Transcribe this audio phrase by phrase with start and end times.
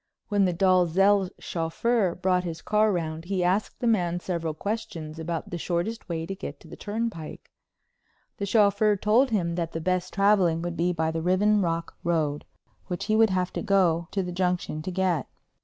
[0.29, 5.51] When the Dalzells' chauffeur brought his car round he asked the man several questions about
[5.51, 7.51] the shortest way to get to the turnpike.
[8.37, 12.45] The chauffeur told him that the best traveling would be by the Riven Rock Road,
[12.87, 15.27] which he would have to go to the Junction to get.